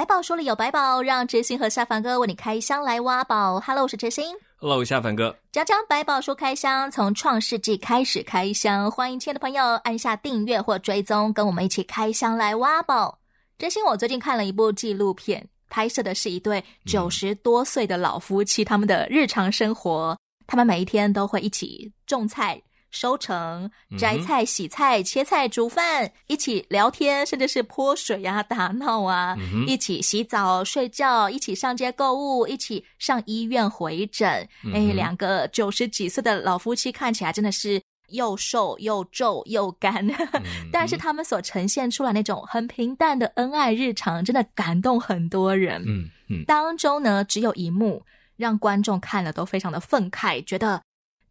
[0.00, 3.60] 百宝书里有百宝，让知心和下凡哥为你开箱来挖宝。
[3.60, 4.34] Hello，我是知心。
[4.56, 5.36] Hello，下凡哥。
[5.52, 13.18] 讲讲百宝书开箱，从创世纪开始开箱，欢迎亲爱的朋友按下订阅或追踪，跟我们一起开箱来挖宝。
[13.58, 22.58] 知心，我最近看了一部纪录片，拍摄的是一对九十多岁的老夫妻，嗯、他们的日常生活，他们每一天都会一起种菜。
[22.90, 34.48] 收成、摘菜、洗菜、切菜、煮饭，一起聊天，甚至是泼水啊、打闹啊，嗯、一起洗澡、睡觉，一起上街购物，一起上医院回诊。
[34.64, 45.82] 嗯、哎，两个九十几岁的老夫妻看起来真的是又瘦又皱又干，嗯、 但是他们所呈现出来那种很平淡的恩爱日常，真的感动很多人。
[45.86, 48.02] 嗯嗯，当中呢，只有一幕
[48.36, 50.82] 让观众看了都非常的愤慨，觉得。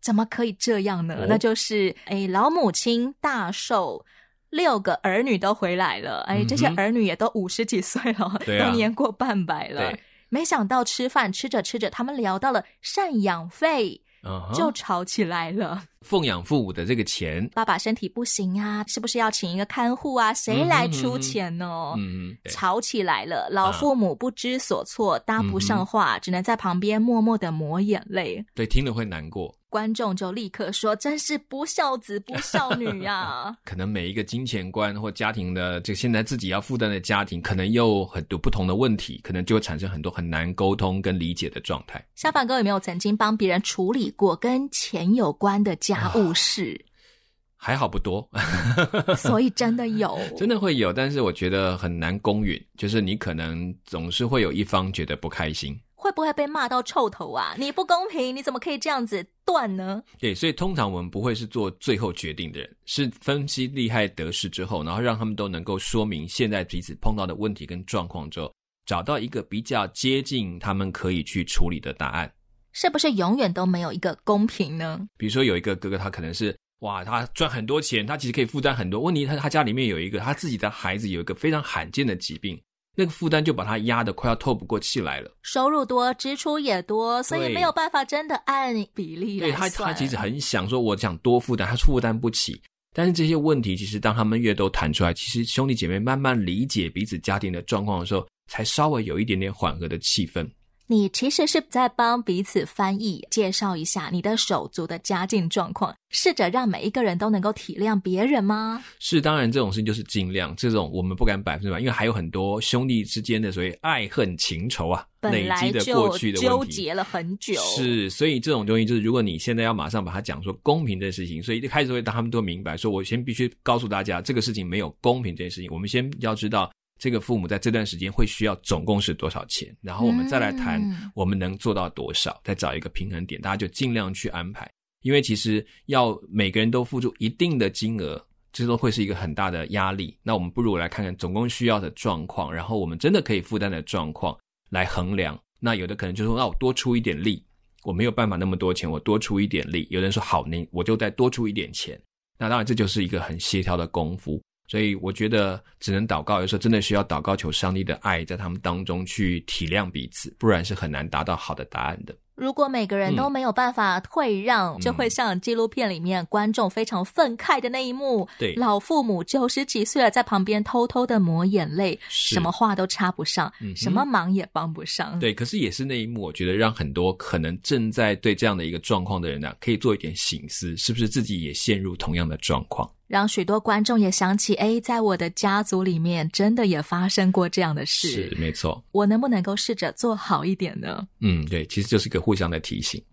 [0.02, 1.16] 怎么可以这样呢？
[1.20, 4.06] 哦、那就是，哎，老母亲大寿，
[4.50, 9.98] 六个儿女都回来了，哎，这些儿女也都五十几岁了，嗯、都年过半百了。
[10.30, 14.02] 没想到吃饭吃着吃着，他们聊到了赡养费。
[14.22, 14.54] Uh huh.
[14.54, 15.82] 就吵起来了。
[16.02, 20.34] 奉养父母的这个钱，爸爸身体不行啊，是不是要请一个看护啊？
[20.34, 21.94] 谁来出钱呢？
[21.98, 23.48] 嗯，吵起来了。
[23.50, 28.46] 老父母不知所措，搭不上话，嗯、只能在旁边默默的抹眼泪。
[28.54, 29.56] 对，听了会难过。
[29.70, 42.04] 观众就立刻说：“真是不孝子不孝女呀、啊！” 可能每一个金钱观或家庭的，就现在自己要负担的家庭，可能又很多不同的问题，可能就会产生很多很难沟通跟理解的状态。
[42.16, 46.80] 下凡哥有没有曾经帮别人处理过跟钱有关的家务事？
[47.62, 48.26] 还好不多，
[49.18, 55.78] 所以真的有，真的会有，但是我觉得很难公允，就是你可能总是会有一方觉得不开心。
[56.00, 57.54] 会不会被骂到臭头啊？
[57.58, 60.02] 你不公平，你怎么可以这样子断呢？
[60.18, 68.50] 对，所以通常我们不会是做最后决定的人，是分析利害得失之后，然后让他们都能够说明现在彼此碰到的问题跟状况之后，
[68.86, 72.32] 找到一个比较接近他们可以去处理的答案。
[72.72, 75.06] 是不是永远都没有一个公平呢？
[75.18, 79.26] 比如说有一个哥哥，他可能是哇，他赚很多钱，他其实可以负担很多问题。
[79.26, 82.58] 他他家里面有一个他自己的孩子有一个非常罕见的疾病。
[82.96, 85.32] 那个负担就把他压得快要透不过气来了。
[85.42, 89.48] 收入多，支出也多，所以没有办法真的按比例来。
[89.48, 92.62] 对，他他其实很想说，我想多负担，他负担不起。
[92.94, 100.50] 但是这些问题，其实当他们越都谈出来，其实兄弟姐妹慢慢理解彼此家庭的状况的时候，才稍微有一点点缓和的气氛。
[100.92, 108.84] 你其实是在帮彼此翻译，介绍一下你的手足的家境状况，试着让每一个人都能够体谅别人吗？
[108.98, 117.54] 是，当然这种事情就是尽量，这种我们不敢百分之百，因为还有很多兄弟之间的所谓爱恨情仇啊，累积的过去的纠结了很久。
[117.78, 126.72] 是，所以这种东西就是，如果你现在要马上把它讲说公平的事情，所以一开始会让他们都明白，说我先必须告诉大家，这个事情没有公平这件事情，我们先要知道。
[127.00, 130.80] 这个父母在这段时间会需要总共是多少钱，然后我们再来谈
[131.16, 134.70] 我们能做到多少，嗯、再找一个平衡点，大家就尽量去安排。
[135.02, 138.22] 因为其实要每个人都付出一定的金额，
[138.52, 140.18] 这都会是一个很大的压力。
[140.22, 144.38] 那我们不如来看看总共需要的状况，然后我们真的可以负担的状况
[144.72, 145.40] 来衡量。
[145.58, 147.42] 那有的可能就说，那我多出一点力，
[147.84, 149.88] 我没有办法那么多钱，我多出一点力。
[149.90, 151.98] 有人说好，你我就再多出一点钱。
[152.38, 154.42] 那当然这就是一个很协调的功夫。
[154.70, 162.16] 所以我觉得只能祷告，有时候真的需要祷告，求上帝的爱在他们当中去体谅彼此，不然是很难达到好的答案的。
[162.36, 168.26] 如果每个人都没有办法退让，嗯、就会像纪录片里面观众非常愤慨的那一幕。
[168.38, 175.20] 对，老父母九十几岁了，在旁边偷偷的抹眼泪，什么话都插不上，嗯、什么忙也帮不上。
[175.20, 182.90] 对，可是也是那一幕，我觉得让很多可能正在对这样的一个状况的人呢、啊，可以做一点醒思，是不是自己也陷入同样的状况？
[183.10, 188.08] 让许多观众也想起，哎，在我的家族里面，真的也发生过这样的事。
[188.08, 188.82] 是，没错。
[188.92, 191.08] 我能不能够试着做好一点呢？
[191.20, 193.04] 嗯，对，其实就是一个互相的提醒。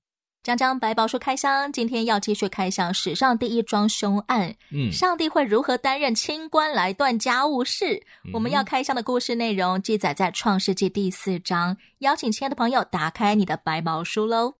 [0.42, 4.54] 江江百宝书开箱，今天要继续开箱史上第一桩凶案。
[4.70, 7.94] 嗯，上帝会如何担任清官来断家务事？
[8.26, 11.74] 嗯、我们要开箱的故事内容记载在创世纪第四章。
[12.00, 14.54] 邀请亲爱的朋友打开你的百宝书喽。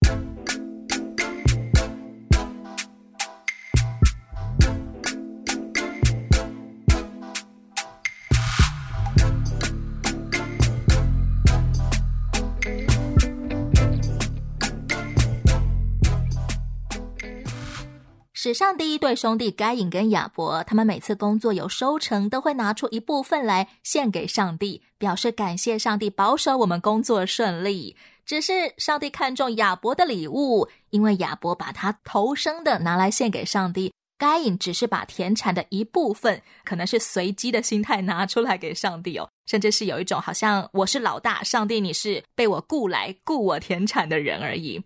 [18.47, 27.97] 史上第一对兄弟该隐跟亚伯，他们每次工作有收成，都会拿出一部分来献给上帝，表示感谢上帝保守我们工作顺利。
[28.25, 44.85] 只是上帝看重亚伯的礼物，因为亚伯把他头生的拿来献给上帝，该隐只是把田产的一部分，可能是随机的心态拿出来给上帝哦，甚至是有一种好像我是老大，上帝你是被我雇来雇我田产的人而已。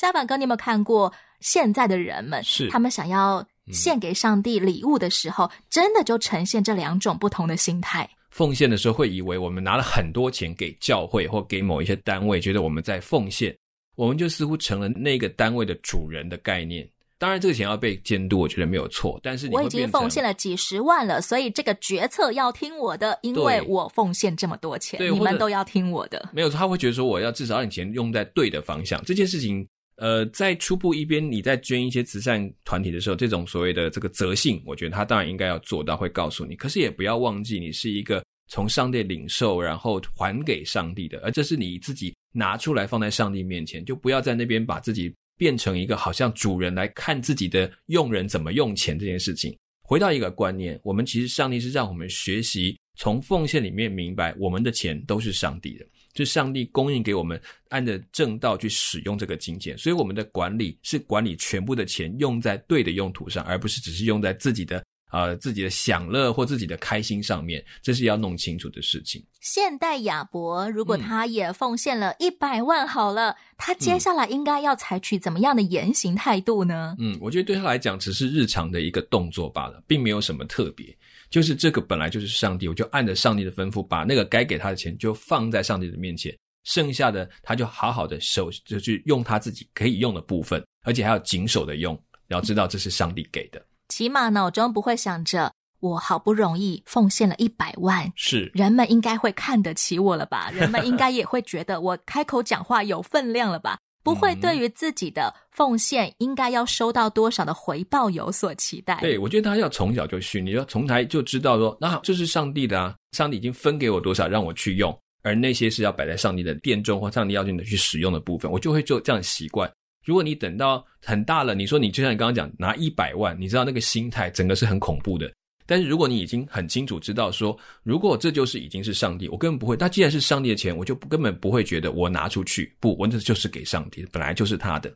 [0.00, 1.12] 夏板哥，你有没有看过？
[1.40, 8.08] 现在的人们是他们想要献给上帝礼物的时候，嗯、真的就呈现这两种不同的心态。
[8.30, 13.54] 奉献的时候会以为我们拿了很多钱给教会或给某一些单位，觉得我们在奉献，
[13.94, 16.88] 我们就似乎成了那个单位的主人的概念。
[17.18, 19.20] 当然，这个钱要被监督，我觉得没有错。
[19.22, 26.30] 但是你我已经奉献了几十万了，所以这个决策要听我的，因为我奉献这么多钱，你们都要听我的。
[26.32, 28.98] 没有，他会觉得说我要至少让你钱用在对的方向。
[29.04, 29.68] 这件事情。
[30.00, 36.56] 呃，在初步一边你在捐一些慈善团体的时候，这种所谓的这个责信，我觉得他当然应该要做到，会告诉你。
[36.56, 49.54] 可是也不要忘记，你是一个从上帝领受，然后还给上帝的，而这是你自己拿出来放在上帝面前，就不要在那边把自己变成一个好像主人来看自己的用人怎么用钱这件事情。
[49.82, 55.86] 回到一个观念，我们其实上帝是让我们学习从奉献里面明白，我们的钱都是上帝的。
[56.16, 69.24] 是上帝供应给我们，按着正道去使用这个金钱，所以我们的管理是管理全部的钱用在对的用途上，而不是只是用在自己的呃自己的享乐或自己的开心上面，这是要弄清楚的事情。
[69.40, 76.96] 现代亚伯如果他也奉献了一百万好了，嗯，他接下来应该要采取怎么样的言行态度呢？
[76.98, 80.94] 嗯，我觉得对他来讲只是日常的一个动作罢了，并没有什么特别。
[81.30, 93.64] 就是这个本来就是上帝，我就按着上帝的吩咐，把那个该给他的钱就放在上帝的面前，剩下的他就好好的守，就去用他自己可以用的部分，而且还要谨守的用，然后知道这是上帝给的。
[93.88, 100.50] 起码脑中不会想着我好不容易奉献了一百万，是人们应该会看得起我了吧？
[100.50, 103.78] 人们应该也会觉得我开口讲话有分量了吧？
[104.14, 108.98] 不会对于自己的奉献应该要收到多少的回报有所期待。
[109.00, 119.70] 对，我觉得他要从小就训，你要从台就知道说，那这是上帝的啊，上帝已经分给我多少让我去用，而那些是要摆在上帝的殿中或上帝要求你去使用的部分，我就会做这样的习惯。
[120.04, 125.30] 如果你等到很大了，你说你就像你刚刚讲拿一百万，你知道那个心态整个是很恐怖的。
[125.70, 129.76] 但是如果你已经很清楚知道说，如果这就是已经是上帝，我根本不会。
[129.78, 134.92] 那既然是上帝的钱，我就根本不会觉得我拿出去，不，我这就是给上帝，本来就是他的。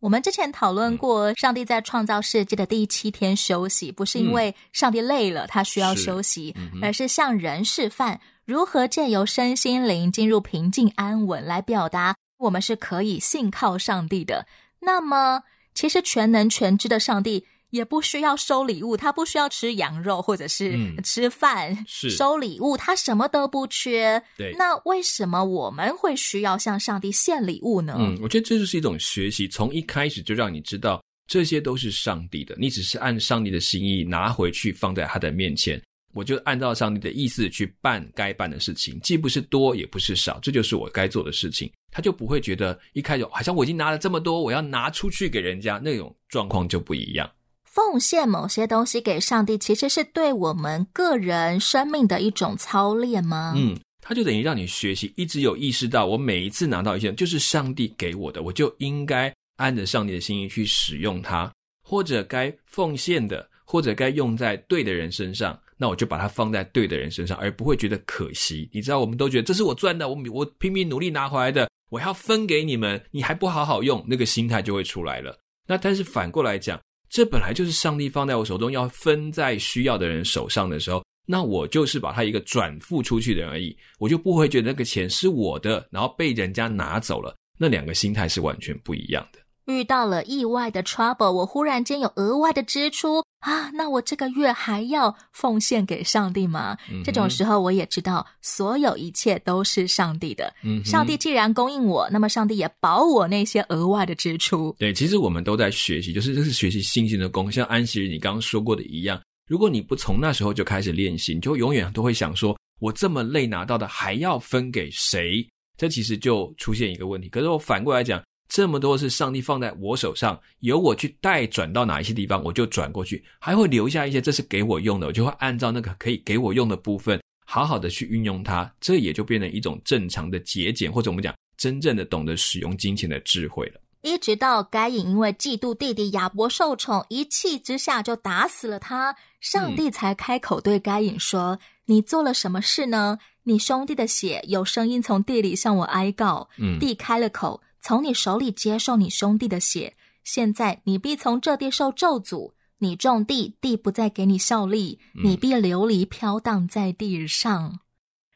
[0.00, 14.46] 我们之前讨论过，上帝在创造世界的第七天休息，不是因为上帝累了，他需要休息，是而是向人示范如何借由身心灵进入平静安稳，来表达我们是可以信靠上帝的。
[14.80, 15.42] 那么，
[15.74, 17.44] 其实全能全知的上帝。
[17.70, 24.22] 也不需要收礼物，他不需要吃羊肉或者是吃饭，嗯、是收礼物，他什么都不缺。
[24.36, 27.96] 对，那为什么我们会需要向上帝献礼物呢？
[27.98, 35.80] 嗯，我觉得这就是一种学习，从一开始就让你知道这些都是上帝的，你只是按上帝的心意拿回去放在他的面前，
[36.14, 47.30] 我就按照上帝的意思去办该办的事情，既不是多也不是少，这就是我该做的事情，他就不会觉得一开始好像我已经拿了这么多，我要拿出去给人家，那种状况就不一样。
[47.70, 53.52] 奉献某些东西给上帝，其实是对我们个人生命的一种操练吗？
[53.56, 68.68] 嗯，它就等于让你学习，一直有意识到，我每一次拿到一些，就是上帝给我的，我就应该按着上帝的心意去使用它，或者该奉献的，或者该用在对的人身上，那我就把它放在对的人身上，而不会觉得可惜。
[68.72, 75.38] 你知道，我们都觉得这是我赚的，我我拼命努力拿回来的，我要分给你们，你还不好好用，那个心态就会出来了。
[75.66, 76.80] 那但是反过来讲。
[77.08, 87.34] 这本来就是上帝放在我手中，要分在需要的人手上的时候，那我就是把它一个转付出去的人而已，我就不会觉得那个钱是我的，然后被人家拿走了。
[87.58, 89.38] 那两个心态是完全不一样的。
[89.66, 96.76] 遇到了意外的 trouble，我忽然间有额外的支出啊，那我这个月还要奉献给上帝吗？
[96.90, 100.52] 嗯、这种时候我也知道，所有一切都是上帝的。
[100.64, 104.74] 嗯、上帝既然供应我，那么上帝也保我那些额外的支出。
[104.78, 107.50] 对，其实我们都在学习，就是这是学习信心的功。
[107.50, 115.48] 像安息日你刚刚说过的一样，如果你不从那时候就开始练习，你就永远都会想说，我这么累拿到的还要分给谁？
[115.76, 117.28] 这其实就出现一个问题。
[117.28, 118.20] 可是我反过来讲。
[118.48, 133.80] 这么多是上帝放在我手上，由我去代转到哪一些地方，我就转过去，还会留下一些，这是给我用的，我就会按照那个可以给我用的部分，好好的去运用它，这也就变成一种正常的节俭，或者我们讲真正的懂得使用金钱的智慧了。
[134.02, 143.18] 一直到该隐因为嫉妒弟弟亚伯受宠，一气之下就打死了他，上帝才开口对该隐说：“嗯、你做了什么事呢？
[143.42, 149.94] 你兄弟的血有声音从地里向我哀告，嗯、地开了口，从你手里接受你兄弟的血。
[150.24, 157.80] 现在你必从这地受咒诅，你种地，地不再给你效力，你必流离飘荡在地上。”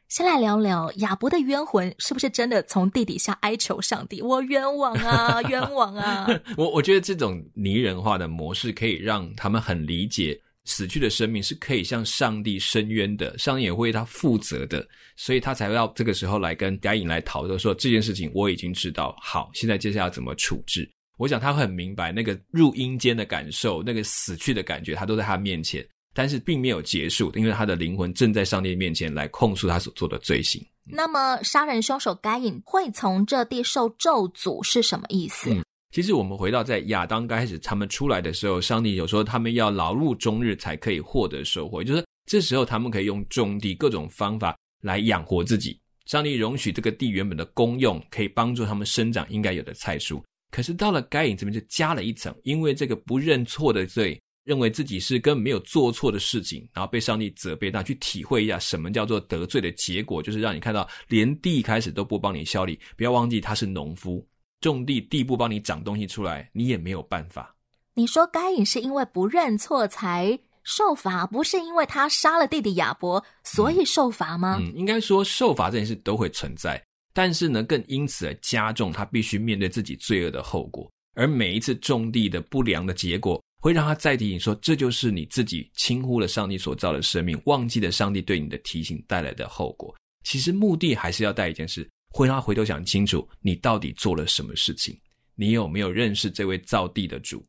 [0.09, 4.21] 先来聊聊亚伯的冤魂是不是真的从地底下哀求上帝？
[4.21, 6.27] 我冤枉啊， 冤枉啊！
[6.59, 20.89] 我我觉得这种拟人化的模式可以让他们很理解，死去的生命是可以向上帝申冤的，上帝也会为他负责的，所以他才要这个时候来跟该隐来讨论说，这件事情我已经知道，好，现在接下来要怎么处置？
[21.19, 25.87] 我想他很明白那个入阴间的感受，那个死去的感觉，他都在他面前。
[26.15, 30.63] 但是并没有结束，因为他的灵魂正在上帝面前来控诉他所做的罪行。
[30.85, 35.51] 那么，杀人凶手该隐会从这地受咒诅是什么意思？
[35.93, 45.79] 其实我们回到在亚当开始他们出来的时候，上帝有说他们要劳碌终日才可以获得收获，就是这时候他们可以用种地各种方法来养活自己。
[46.07, 54.19] 上帝容许这个地原本的功用可以帮助他们生长应该有的菜蔬，可是到了该隐这边就加了一层，因为这个不认错的罪。
[54.45, 62.77] 认为自己是根本没有做错的事情，然后被上帝责备，那去体会一下什么叫做得罪的结果，就是让你看到连地开始都不帮你效力。
[62.97, 64.27] 不要忘记他是农夫，
[64.63, 67.55] 种地地不帮你长东西出来，你也没有办法。
[67.93, 74.57] 你说该隐是因为不认错才受罚，不是因为他杀了弟弟亚伯所以受罚吗？
[74.59, 83.43] 嗯，嗯，应该说受罚这件事都会存在，但是呢，更因此而加重他必须面对自己罪恶的后果，而每一次种地的不良的结果。
[83.61, 89.95] 会让他再提醒说，这就是你自己轻忽了上帝所造的生命，忘记了上帝对你的提醒带来的后果。
[90.25, 94.99] 其实目的还是要带一件事，会让他回头想清楚，你到底做了什么事情，
[95.35, 97.45] 你有没有认识这位造地的主？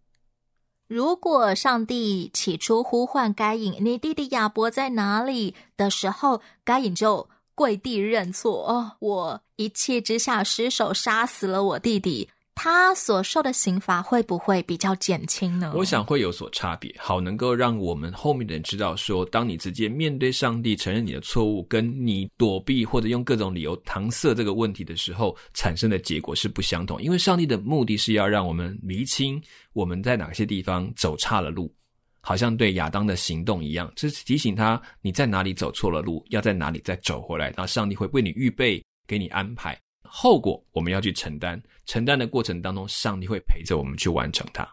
[0.88, 12.30] 如果上帝起初呼唤该隐，你弟弟亚伯在哪里的时候，该隐就跪地认错，哦，我一气之下失手杀死了我弟弟。
[12.56, 15.74] 他所受的刑罚会不会比较减轻呢？
[15.76, 27.02] 我想会有所差别，好能够让我们后面的人知道说，当你直接面对上帝，承认你的错误，跟你躲避或者用各种理由搪塞这个问题的时候，产生的结果是不相同。
[27.02, 29.42] 因为上帝的目的是要让我们厘清
[29.74, 31.74] 我们在哪些地方走差了路，
[32.22, 37.52] 好像对亚当的行动一样，这是提醒他你在哪里走错了路，要在哪里再走回来。
[37.58, 39.78] 那上帝会为你预备，给你安排。
[40.16, 44.68] 后果我们要去承担，承担的过程当中，上帝会陪着我们去完成它。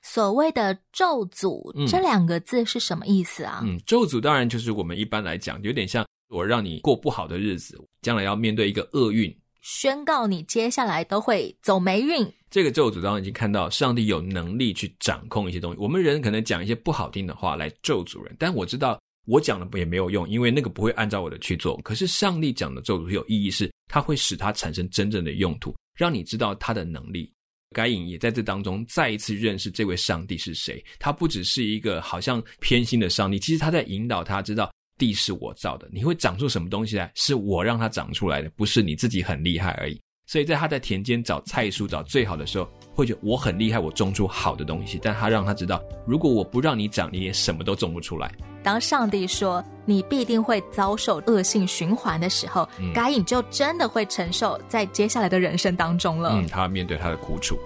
[0.00, 3.60] 所谓的咒诅，嗯，这两个字是什么意思啊？
[3.62, 12.26] 嗯，咒诅当然就是我们一般来讲，有点像我让你过不好的日子，将来要面对一个厄运，宣告你接下来都会走霉运。
[12.48, 18.98] 这个咒诅当然已经看到上帝有能力去掌控一些东西，我们人可能讲一些不好听的话来咒诅人，但我知道。
[19.26, 21.76] 我讲了也没有用，因为那个不会按照我的去做。
[21.82, 27.32] 可是上帝讲的咒诅有意义，是它会使它产生真正的用途，让你知道他的能力。
[27.74, 30.82] 该隐也在这当中再一次认识这位上帝是谁。
[30.98, 40.00] 他不只是一个好像偏心的上帝，其实他在引导他知道地是我造的，你会长出什么东西来，是我让它长出来的，不是你自己很厉害而已。
[40.26, 44.98] 所以在他在田间找菜蔬，找最好的时候，会觉得我很厉害，我种出好的东西。
[45.00, 48.32] 但他让他知道，如果我不让你长，你也什么都种不出来。
[48.62, 56.30] 当上帝说你必定会遭受恶性循环的时候，嗯、该隐就真的会承受在接下来的人生当中了。
[56.32, 57.56] 嗯，他面对他的苦楚。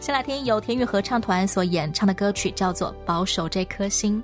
[0.00, 4.22] 先来听由天乐合唱团所演唱的歌曲，叫做《保守这颗心》。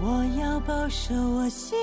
[0.00, 1.78] 我要保守我心。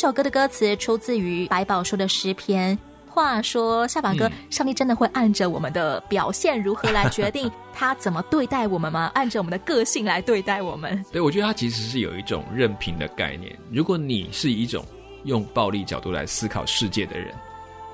[0.00, 2.78] 首歌的歌词出自于百宝书的诗篇。
[3.06, 9.10] 话说，下巴哥，嗯、上帝真的会按着我们的表现如何来决定他怎么对待我们吗？
[9.14, 11.04] 按着我们的个性来对待我们？
[11.12, 13.54] 对，我觉得他其实是有一种任凭的概念。
[13.70, 14.82] 如果你是一种
[15.24, 17.34] 用暴力角度来思考世界的人，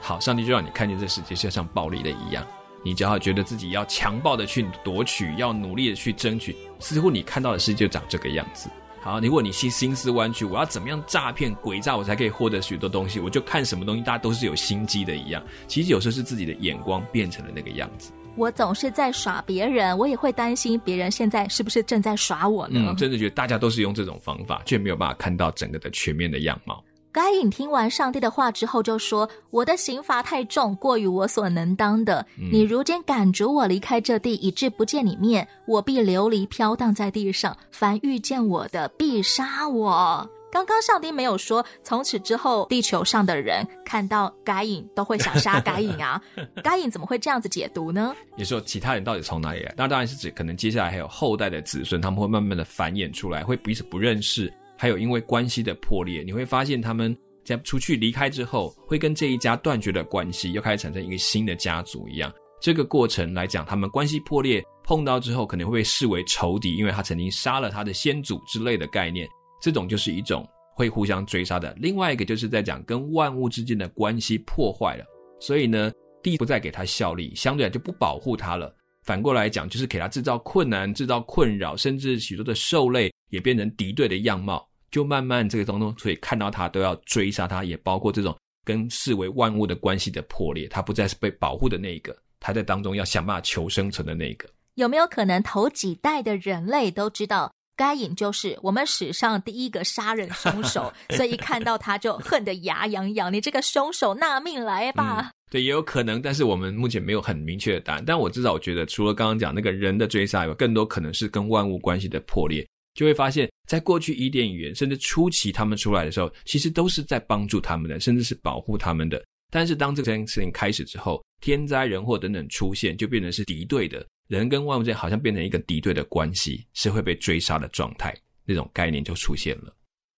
[0.01, 2.47] 好，上帝就让你看见这世界就像暴力的一样。
[2.85, 8.71] 你只要觉得自己要强暴的去夺取，要努力的去争取，似乎你看到的世界就长这个样子。
[9.07, 13.21] 好，如果你心心思弯曲，我要怎么样诈骗诡诈，我才可以获得许多东西？
[13.21, 15.41] 我就看什么东西，大家都是有心机的一样。
[15.69, 18.11] 其实有时候是自己的眼光变成了那个样子。
[18.35, 22.81] 我总是在耍别人，我也会担心别人现在是不是正在耍我呢？
[22.89, 26.83] 嗯，真的觉得大家都是用这种方法，却没有办法看到整个的全面的样貌。
[27.17, 32.27] 该隐听完上帝的话之后，就说：“我的刑罚太重，过于我所能当的。
[32.53, 37.57] 你如今赶逐我离开这地，以致不见你面，我必流离飘荡在地上。
[37.71, 46.21] 凡遇见我的，必杀我。”刚刚上帝没有说，从此之后地球上的人看到该隐都会想杀该隐啊？
[46.63, 48.15] 该隐怎么会这样子解读呢？
[48.37, 49.73] 你说其他人到底从哪里来？
[49.75, 54.53] 那当然是指可能接下来还有后代的子孙，他们会慢慢的繁衍出来，会彼此不认识。
[54.79, 62.33] 还有，因为关系的破裂，你会发现他们在出去离开之后，会跟这一家断绝了关系，又开始产生一个新的家族一样。
[62.61, 69.29] 这个过程来讲，他们关系破裂，碰到之后可能会被视为仇敌，因为他曾经杀了他的先祖之类的概念。
[69.61, 71.75] 这种就是一种会互相追杀的。
[71.79, 75.05] 另外一个就是在讲跟万物之间的关系破坏了，
[75.41, 78.75] 所以呢，地不再给他效力，相对来就不保护他了。
[79.05, 83.11] 反过来讲，就是给他制造困难、制造困扰，甚至许多的兽类。
[83.31, 94.49] 也变成敌对的样貌，就慢慢这个当中，所以看到他都要追杀他，也包括这种跟视为万物的关系的破裂，他不再是被保护的那一个，他在当中要想办法求生存的那一个。
[94.75, 105.21] 有没有可能头几代的人类都知道该隐就是我们史上第一个杀人凶手， 所以一看到他就恨得牙痒痒，你这个凶手纳命来吧？
[105.21, 108.05] 嗯，对，也有可能，但是我们目前没有很明确的答案。
[108.07, 112.67] 但我至少我觉得，除了刚刚讲那个人的追杀，有更多可能是跟万物关系的破裂。
[112.97, 119.23] 就会发现，在过去伊甸园，甚至初期他们出来的时候，其实都是在帮助他们的，甚至是保护他们的。
[119.53, 128.13] 但是当这件事情开始之后，天灾人祸等等出现，就变成是敌对的，人跟万物之间好像变成一个敌对的关系，是会被追杀的状态，
[128.45, 129.73] 那种概念就出现了。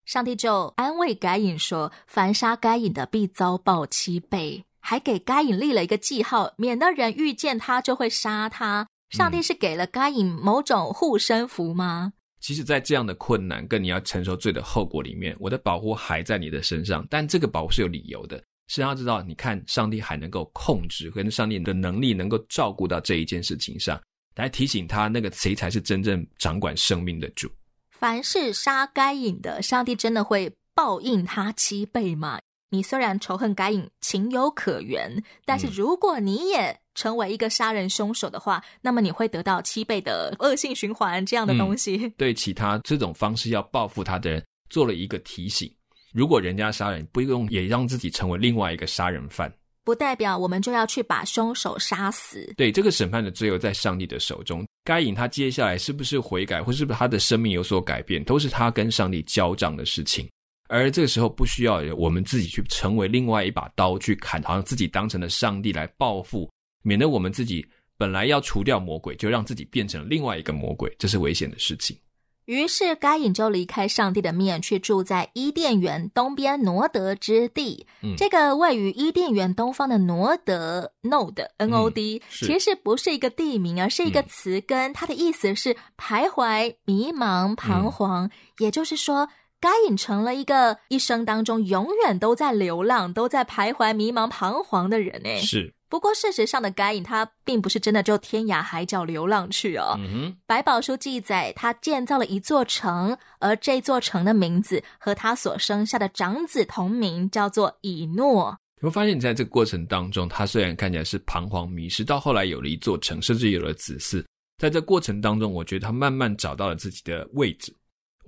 [0.07, 8.87] 上帝就安慰该隐说：“凡杀该隐的，必遭报七倍。”还给该隐立了一个记号，免得人遇见他就会杀他。
[9.11, 12.15] 上帝是给了该隐某种护身符吗？
[12.41, 24.01] 其实，在这样的困难跟你要承受罪的后果里面，我的保护还在你的身上，但这个保护是有理由的，是要知道，你看上帝还能够控制，跟上帝的能力能够照顾到这一件事情上，
[24.37, 27.51] 来提醒他那个谁才是真正掌管生命的主。
[27.91, 32.39] 凡是杀该隐的，上帝真的会报应他七倍吗？
[32.71, 41.97] 你虽然仇恨该隐，情有可原，但是如果你也成为一个杀人凶手的话，嗯、那么你会得到七倍的恶性循环这样的东西。
[41.97, 45.73] 嗯、对其他这种方式要报复他的人做了一个提醒：
[46.13, 49.51] 如果人家杀人，不用也让自己成为另外一个杀人犯，
[49.85, 52.53] 不代表我们就要去把凶手杀死。
[52.57, 54.67] 对，这个审判的最后在上帝的手中。
[54.85, 60.29] 该隐他接下来是不是悔改，或是不是他的生命有所改变，都是他跟上帝交账的事情。
[60.69, 66.49] 而这个时候不需要我们自己去成为另外一把刀去砍，好像自己当成了上帝来报复，
[66.83, 71.97] 免得我们自己本来要除掉魔鬼，就让自己变成另外一个魔鬼，这是危险的事情。
[72.45, 77.87] 于是该隐就离开上帝的面，去住在伊甸园东边挪得之地。
[78.03, 89.29] 嗯，这个位于伊甸园东方的挪得 （Nod） N-O-D，其实不是一个地名，而是一个词根，它的意思是徘徊、迷茫、彷徨，嗯，也就是说。
[89.61, 95.41] 该隐成了一个一生当中永远都在流浪、都在徘徊、迷茫、彷徨的人诶。
[95.41, 95.75] 是。
[95.91, 99.95] 不过事实上的该隐，他并不是真的就天涯海角流浪去哦。
[99.99, 100.37] 嗯哼。
[100.47, 108.59] 百宝书记载，他建造了一座城，而这座城的名字和他所生下的长子同名，叫做以诺。
[108.81, 114.23] 你会发现，在这个过程当中，他虽然看起来是彷徨迷失，到后来有了一座城，甚至有了子嗣。
[114.59, 117.75] 在这过程当中，我觉得他慢慢找到了自己的位置。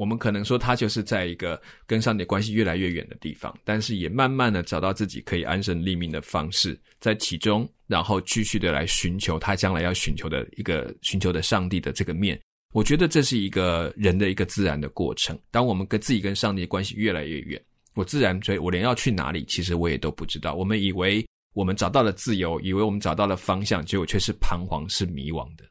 [0.01, 12.41] 我们可能说他就是在一个跟上帝关系越来越远的地方，但是也慢慢的找到自己可以安身立命的方式，在其中，然后继续的来寻求他将来要寻求的一个寻求的上帝的这个面。
[12.73, 15.39] 我觉得这是一个人的一个自然的过程。
[15.51, 20.55] 当我们跟自己跟上帝关系越来越远，我自然追，我连要去哪里，其实我也都不知道。
[20.55, 25.65] 我们以为我们找到了自由，以为我们找到了方向，结果却是彷徨，是迷惘的。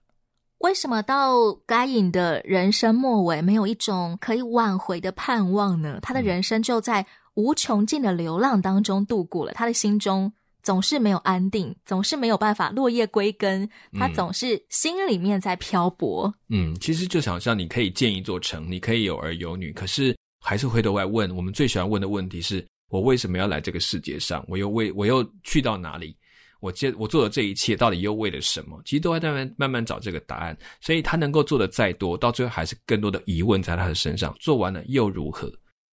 [0.60, 6.00] 为什么到该隐的人生末尾，没有一种可以挽回的盼望呢？
[6.02, 16.34] 他的人生就在无穷尽的流浪当中度过了，他的心中总是没有安定，总是没有办法落叶归根，他总是心里面在漂泊。
[16.50, 24.44] 嗯，其实就想像你可以建一座城，你可以有儿有女，可是还是回头来问，我们最喜欢问的问题是：我为什么要来这个世界上？
[24.50, 26.18] 我又为我又去到哪里？
[26.60, 28.82] 我接我做的这一切到底又为了什么？
[28.86, 30.58] 其实都在慢慢慢慢找这个答案。
[30.82, 34.36] 所以他能够做的再多，到最后还是更多的疑问在他的身上。
[34.40, 35.52] 做完了又如何？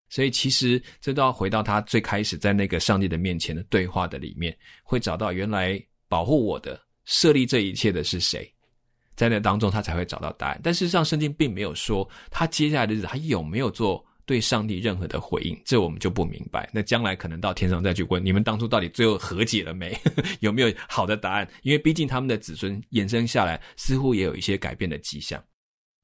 [0.09, 8.52] 所以其实这都要回到他最开始在那个上帝的面前的对话的里面，会找到原来保护我的、设立这一切的是谁，
[9.14, 10.61] 在那当中他才会找到答案。
[10.62, 14.05] 但事实上，圣经并没有说他接下来的日子他有没有做。
[14.27, 16.69] 对上帝任何的回应，这我们就不明白。
[16.73, 19.97] 那将来可能到天上再去问，你们当初到底最后和解了没？
[20.41, 21.49] 有没有好的答案？
[21.62, 25.43] 因为毕竟他们的子孙衍生下来，似乎也有一些改变的迹象。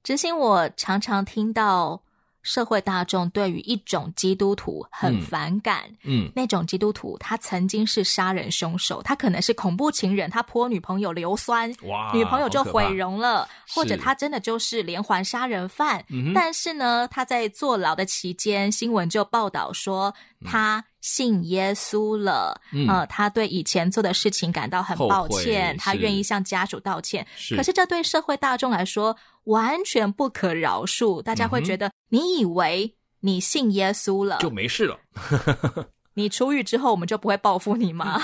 [0.04, 2.02] 执行，我常常听到。
[2.42, 29.14] 社会大众对于一种基督徒很反感，嗯，嗯，那种基督徒他曾经是杀人凶手，他可能是恐怖情人，他泼女朋友硫酸，哇，女朋友就毁容了，或者他真的就是连环杀人犯，但是呢，他在坐牢的期间，新闻就报道说他信耶稣了，嗯，呃，他对以前做的事情感到很抱歉，他愿意向家属道歉，可是这对社会大众来说。
[29.46, 34.96] 完全不可饶恕，大家会觉得你以为你信耶稣了，就没事了。
[36.14, 38.22] 你出狱之后，我们就不会报复你吗？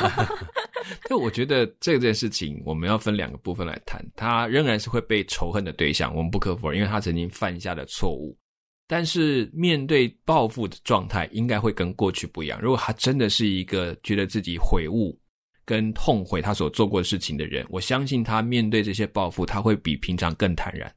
[1.10, 4.00] 就我觉得这件事情，我们要分两个部分来谈。
[4.14, 8.38] 他仍然是会被仇恨的对象，我们不可否认，因为他曾经犯下的错误。
[8.88, 12.58] 但是面对报复的状态，应该会跟过去不一样。
[12.60, 15.16] 如果他真的是一个觉得自己悔悟，
[15.64, 20.90] 跟痛悔他所做过的事情的人，我相信他面对这些报复，他会比平常更坦然。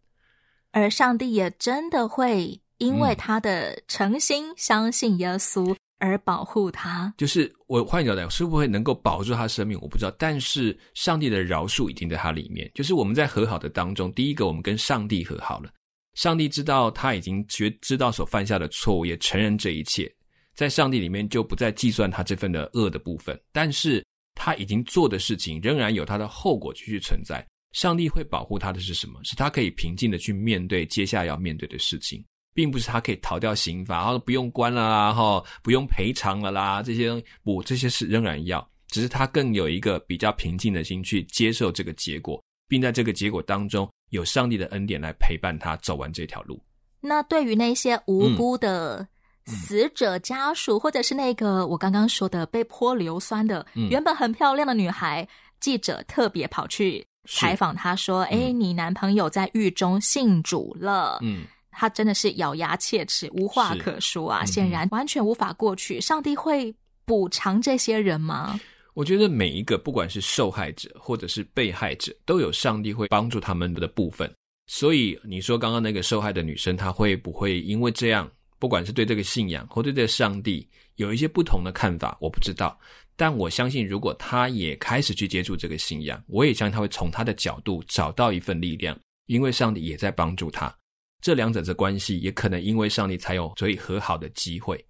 [0.71, 7.07] 而上帝也真的会因为他的诚心相信耶稣而保护他。
[7.07, 10.15] 嗯、就是我换句话讲，是不会能够保住他生命，我不知道。
[10.17, 12.71] 但是上帝的饶恕已经在他里面。
[12.73, 15.69] 就是我们在和好的当中，第一个我们跟上帝和好了，
[16.15, 20.13] 上帝知道他已经觉知道所犯下的错误，也承认这一切，
[20.53, 23.39] 在上帝里面就不再计算他这份的恶的部分。
[23.51, 27.45] 但是他已经做的事情，仍然有他的后果继续存在。
[27.73, 29.17] 上帝会保护他的是什么？
[29.23, 32.21] 是他可以平静的去面对接下来要面对的事情，
[32.53, 46.57] 并不是他可以逃掉刑罚，然后不用关了啦，哈，不用赔偿了啦，这些不，这些事仍然要，只是他更有一个比较平静的心去接受这个结果，并在这个结果当中有上帝的恩典来陪伴他走完这条路。
[47.01, 49.05] 那对于那些无辜的
[49.45, 55.27] 死者家属，嗯、或者是那个我刚刚说的被泼硫酸的、嗯、原本很漂亮的女孩，
[55.59, 57.05] 记者特别跑去。
[57.27, 61.19] 采访她说：“哎、嗯，你男朋友在狱中信主了。
[61.21, 66.01] 嗯，他真的是咬牙切齿，无话可说啊，显然完全无法过去。
[66.01, 66.73] 上帝会
[67.05, 68.59] 补偿这些人吗？
[68.93, 74.31] 我觉得每一个不管是受害者或者是被害者，都有上帝会帮助他们的部分。
[74.67, 82.17] 所以你说刚刚那个受害的女生，她会不会因为这样，不管是对这个信仰或对这个上帝有一些不同的看法？
[82.19, 82.79] 我不知道。”
[83.17, 90.73] 但我相信，如果他也开始去接触这个信仰，我也相信他会从他的角度找到一份力量，因为上帝也在帮助他。
[91.21, 94.83] 这两者的关系也可能因为上帝才有所以和好的机会。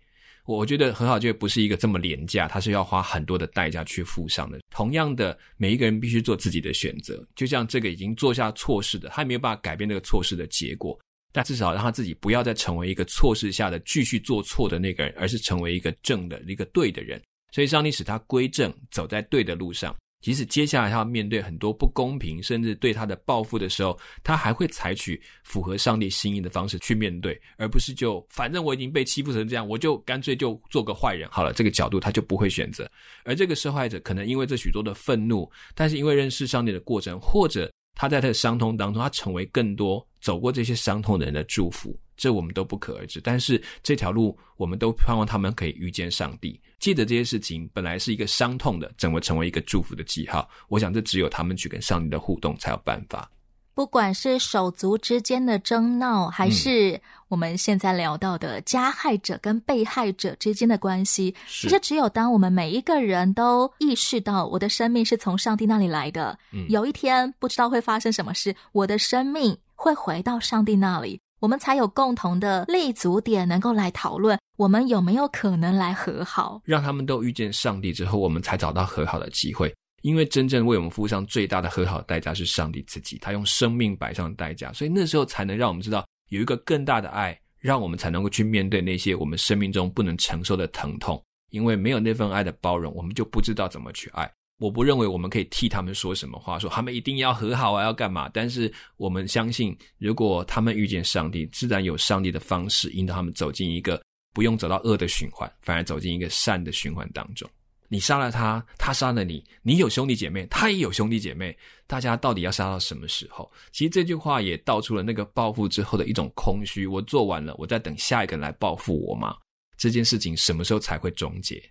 [0.45, 4.59] 我觉得很好就不是一个这么廉价，他是要花很多的代价去付上的。
[4.69, 7.25] 同样的，每一个人必须做自己的选择。
[7.35, 10.99] 就像这个已经做下错事的，他也没有办法改变这个错事的结果，
[11.31, 17.21] 但至少让他自己不要再成为一个错事下的继续做错的那个人，而是成为一个正的一个对的人。
[17.51, 19.95] 所以，上帝使他归正，走在对的路上。
[20.21, 31.51] 即使接下来他要面对很多不公平，甚至对他的报复的时候，他还会采取符合上帝心意的方式去面对，而不是就反正我已经被欺负成这样，我就干脆就做个坏人好了。
[31.51, 32.89] 这个角度他就不会选择。
[33.25, 41.95] 而这个受害者可能因为这许多的愤怒，但是因为认识上帝的过程，或者他在他的伤痛当中，他成为更多走过这些伤痛的人的祝福。
[42.17, 46.59] 这我们都不可而知，但是这条路，我们都盼望他们可以遇见上帝。
[46.79, 50.49] 记得这些事情本来是一个伤痛的，怎么成为一个祝福的记号？
[50.67, 53.29] 我想这只有他们去跟上帝的互动才有办法。
[53.73, 71.19] 不管是手足之间的争闹，还是我们现在聊到的加害者跟被害者之间的关系，其实只有当我们每一个人都意识到我的生命是从上帝那里来的，嗯，有一天不知道会发生什么事，我的生命会回到上帝那里。
[71.39, 76.61] 我们才有共同的立足点，能够来讨论我们有没有可能来和好。
[76.63, 79.73] 让他们都遇见上帝之后，我们才找到和好的机会。
[80.01, 91.21] 因为真正为我们付上最大的和好代价是上帝自己，他用生命摆上代价，所以那时候才能让我们知道有一个更大的爱，让我们才能够去面对那些我们生命中不能承受的疼痛。
[91.51, 94.31] 因为没有那份爱的包容，我们就不知道怎么去爱。
[94.57, 98.29] 我不认为我们可以替他们说什么话，说他们一定要和好啊，要干嘛？
[98.33, 104.01] 但是我们相信，如果他们遇见上帝，自然有上帝的方式引导他们走进一个
[104.33, 107.49] 不用走到恶的循环，反而走进一个善的循环当中。
[107.91, 111.53] 你杀了他，他杀了你，你有兄弟姐妹，他也有兄弟姐妹，
[111.85, 113.51] 大家到底要杀到什么时候？
[113.73, 116.87] 其实这句话也道出了那个报复之后的一种空虚。
[116.87, 119.35] 我做完了，我在等下一个人来报复我吗？
[119.77, 121.61] 这件事情什么时候才会终结？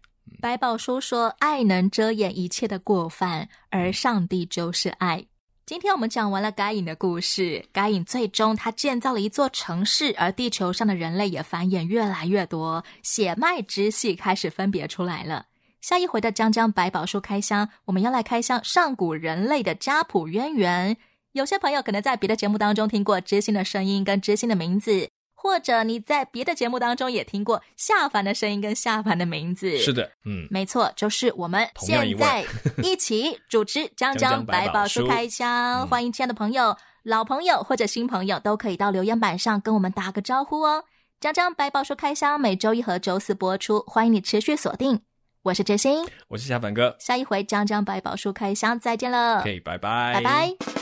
[0.42, 5.24] 百宝书说：“爱能遮掩一切的过犯，而上帝就是爱。”
[5.64, 7.64] 今天我们讲完了该隐的故事。
[7.72, 15.46] 该隐最终他建造了一座城市，而地球上的人类也繁衍越来越多，血脉支系开始分别出来了。
[15.80, 20.96] 下一回的江江百宝书开箱，我们要来开箱上古人类的家谱渊源。
[21.32, 25.08] 有些朋友可能在别的节目当中听过知心的声音跟知心的名字。
[25.42, 32.44] 或者你在别的节目当中也听过下凡的声音跟下凡的名字，是的，嗯，没错，就是我们现在
[32.82, 40.84] 一起主持江江百宝书开箱， 欢迎亲爱的朋友、老朋友或者新朋友都可以到留言板上跟我们打个招呼哦。
[41.20, 45.00] 江江百宝书开箱每周一和周四播出，欢迎你持续锁定。
[45.42, 50.79] 我是哲心，我是小凡哥，下一回张张百宝书开箱再见了，可以，拜拜，拜拜。